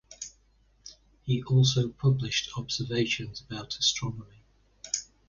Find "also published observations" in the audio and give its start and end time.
1.43-3.39